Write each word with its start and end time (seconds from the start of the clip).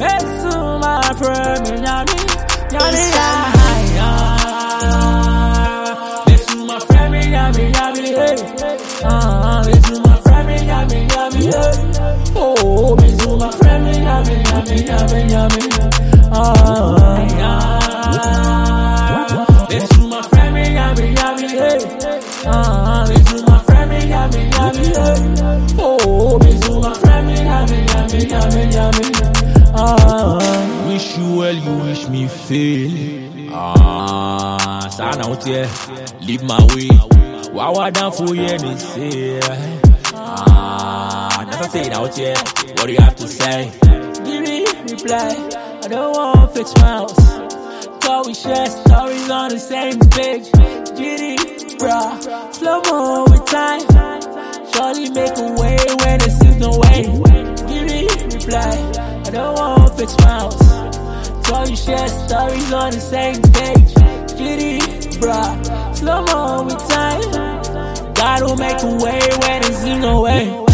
It's 0.00 0.44
ah, 0.54 0.78
my 0.78 1.02
prayer, 1.18 1.58
me 1.62 1.74
nyami, 1.82 2.18
nyami 2.70 3.04
ya. 3.18 3.28
It's 6.28 6.54
my 6.54 6.78
prayer, 6.86 7.10
me 7.10 7.20
nyami, 7.34 7.64
nyami 7.74 8.04
hey. 8.14 8.38
Ah, 9.04 9.66
it's 9.66 9.90
my 9.98 10.14
prayer, 10.22 10.44
me 10.46 10.56
nyami, 10.70 10.98
nyami 11.10 11.42
hey. 11.50 11.74
Oh, 12.36 12.94
it's 13.02 13.26
my 13.26 13.50
prayer, 13.58 13.78
me 13.80 13.92
nyami, 13.98 14.34
nyami, 14.46 14.76
nyami, 14.86 15.20
nyami. 15.32 15.62
Ah, 16.30 17.18
yeah. 17.40 17.66
It's 19.74 19.98
my 19.98 20.22
me 20.52 20.64
nyami, 20.78 21.06
nyami 21.18 21.48
hey. 21.58 21.80
Ah, 22.46 23.02
it's 23.10 23.32
my 23.42 23.58
prayer, 23.66 23.86
me 23.88 23.98
nyami, 24.06 24.42
nyami 24.54 24.84
hey. 24.94 25.18
Oh, 25.80 26.38
it's 26.42 26.68
my 26.70 26.92
prayer, 27.00 27.22
me. 28.94 29.37
Ah, 29.80 30.84
Wish 30.88 31.16
you 31.16 31.36
well, 31.36 31.54
you 31.54 31.74
wish 31.84 32.08
me 32.08 32.26
fail. 32.26 33.50
Ah, 33.52 34.88
sana 34.90 35.28
out 35.30 35.44
here, 35.44 35.68
leave 36.20 36.42
my 36.42 36.58
way. 36.74 36.88
Wow, 37.52 37.74
I 37.74 37.90
down 37.90 38.10
for 38.12 38.34
you 38.34 38.42
and 38.42 38.80
say. 38.80 39.40
Ah, 40.14 41.46
never 41.48 41.68
say 41.70 41.82
it 41.82 41.92
out 41.94 42.16
here. 42.16 42.34
What 42.74 42.86
do 42.86 42.92
you 42.92 42.98
have 43.00 43.16
to 43.16 43.28
say? 43.28 43.70
give 44.26 44.42
me 44.42 44.66
reply. 44.90 45.30
I 45.84 45.88
don't 45.88 46.12
want 46.16 46.54
fake 46.54 46.66
smiles. 46.66 47.12
Thought 48.02 48.26
we 48.26 48.34
share 48.34 48.66
stories 48.66 49.30
on 49.30 49.50
the 49.50 49.58
same 49.60 49.98
page. 50.10 50.46
GD, 50.98 51.78
bruh, 51.78 52.52
slow 52.54 52.80
mo 52.90 53.24
with 53.30 53.44
time. 53.46 53.80
Surely 54.74 55.10
make 55.10 55.36
a 55.38 55.48
way 55.60 55.78
when 56.02 56.20
it 56.20 56.32
seems 56.32 56.56
no 56.56 56.70
way. 56.82 57.02
Give 57.70 57.86
me 57.86 58.08
reply. 58.34 59.07
I 59.28 59.30
don't 59.30 59.58
want 59.58 59.98
fake 59.98 60.08
smiles. 60.08 60.54
Thought 61.44 61.68
you 61.68 61.76
share 61.76 62.08
stories 62.08 62.72
on 62.72 62.92
the 62.92 62.98
same 62.98 63.34
page. 63.52 63.92
GD, 64.38 64.80
bruh, 65.20 65.94
slow 65.94 66.22
mo 66.24 66.64
with 66.64 66.78
time. 66.88 68.14
God 68.14 68.42
will 68.44 68.56
make 68.56 68.82
a 68.82 69.04
way 69.04 69.20
when 69.42 69.62
seems 69.64 70.00
no 70.00 70.22
way. 70.22 70.67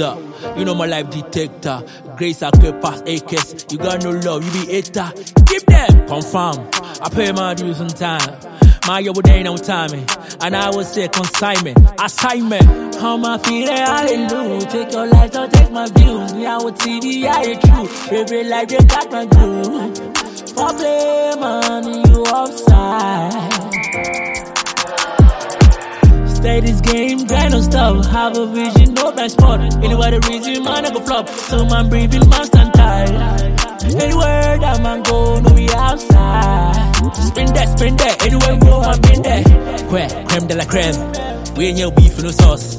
Up. 0.00 0.56
You 0.56 0.64
know 0.64 0.74
my 0.74 0.86
life 0.86 1.10
detector. 1.10 1.82
Grace 2.16 2.42
I 2.42 2.50
could 2.50 2.80
pass 2.80 3.02
AKs. 3.02 3.70
You 3.72 3.78
got 3.78 4.02
no 4.02 4.10
love, 4.10 4.44
you 4.44 4.52
be 4.52 4.72
hater. 4.72 5.12
Keep 5.46 5.66
them. 5.66 6.06
Confirm. 6.06 6.68
I 7.02 7.08
pay 7.10 7.32
my 7.32 7.54
dues 7.54 7.80
on 7.80 7.88
time. 7.88 8.38
My 8.86 9.00
yo 9.00 9.12
day 9.12 9.42
no 9.42 9.56
timing. 9.56 10.06
And 10.40 10.56
I 10.56 10.70
will 10.70 10.84
say 10.84 11.08
consignment. 11.08 11.78
Assignment. 12.02 12.89
How 13.00 13.16
my 13.16 13.38
feet 13.38 13.66
hallelujah. 13.66 14.60
Take 14.66 14.92
your 14.92 15.06
life, 15.06 15.32
don't 15.32 15.50
take 15.50 15.70
my 15.72 15.88
views. 15.88 16.34
Me, 16.34 16.44
I 16.44 16.58
would 16.58 16.74
TV, 16.74 17.24
I 17.24 17.42
ain't 17.44 17.62
true. 17.62 17.88
Every 18.14 18.44
life, 18.44 18.68
they 18.68 18.76
got 18.84 19.10
my 19.10 19.24
groove. 19.24 19.96
For 20.50 20.68
play 20.74 21.32
money, 21.40 21.96
you 22.10 22.22
offside. 22.24 23.32
Stay 26.28 26.60
this 26.60 26.82
game, 26.82 27.24
grind 27.24 27.52
don't 27.52 27.62
stop. 27.62 28.04
Have 28.04 28.36
a 28.36 28.46
vision, 28.46 28.92
no 28.92 29.12
blind 29.12 29.32
spot. 29.32 29.60
Anyway, 29.82 30.10
the 30.10 30.20
reason, 30.28 30.62
man, 30.62 30.84
I 30.84 30.90
go 30.90 31.00
flop. 31.00 31.26
So, 31.30 31.64
man, 31.64 31.88
breathing, 31.88 32.28
man, 32.28 32.44
stand 32.44 32.74
tight. 32.74 33.08
Anywhere 33.82 34.58
that 34.58 34.82
man 34.82 35.02
go, 35.04 35.40
no, 35.40 35.54
we 35.54 35.70
outside. 35.70 36.74
Spin 37.16 37.46
that, 37.54 37.78
spin 37.78 37.96
that. 37.96 38.26
Anywhere 38.26 38.54
we 38.56 38.60
go, 38.60 38.82
man, 38.82 39.00
been 39.00 39.22
there. 39.22 39.44
Creme, 39.88 40.26
creme 40.26 40.46
de 40.46 40.54
la 40.54 40.64
creme. 40.66 41.19
We 41.56 41.66
ain't 41.66 41.78
your 41.78 41.92
beef, 41.92 42.18
in 42.18 42.24
no 42.24 42.30
sauce. 42.30 42.78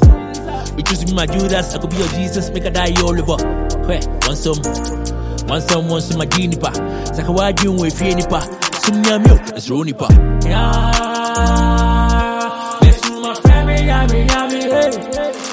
We 0.76 0.84
choose 0.84 1.06
me 1.06 1.14
my 1.14 1.26
Judas, 1.26 1.76
I 1.76 1.80
could 1.80 1.90
be 1.90 1.98
your 1.98 2.08
Jesus, 2.10 2.50
make 2.52 2.66
a 2.66 2.72
die 2.72 2.94
all 3.02 3.20
over. 3.20 3.38
Where, 3.88 4.00
want 4.26 4.38
some? 4.38 4.62
Want 5.48 5.64
some, 5.64 5.88
want 5.90 6.04
some, 6.04 6.18
my 6.18 6.26
genie 6.26 6.56
pa. 6.56 6.72
Wa 7.28 7.52
jun 7.52 7.76
we 7.78 7.90
fie 7.90 8.14
nipa. 8.16 8.42
Sum 8.82 9.04
nya 9.04 9.20
milk, 9.20 9.42
it's 9.56 9.70
nipa. 9.70 10.08
Yeah, 10.48 10.92
miss 12.82 13.04
you, 13.06 13.22
my 13.22 13.34
hey. 14.72 14.92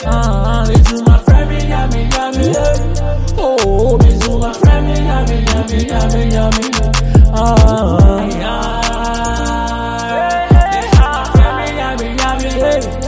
Ah, 0.06 0.64
you, 0.68 0.76
yummy, 1.68 2.44
hey. 2.46 2.76
Oh, 3.38 3.98
you. 4.04 4.18
Ah, 4.44 4.54
yeah, 4.86 5.24
you, 5.26 5.42
hey. 10.58 10.86
Ah, 12.20 12.38
you, 12.40 12.50
hey. 12.50 13.07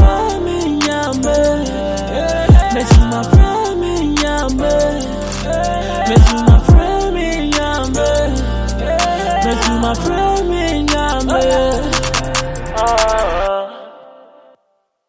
Yummy. 9.93 10.20